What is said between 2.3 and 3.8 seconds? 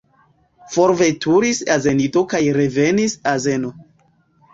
kaj revenis azeno.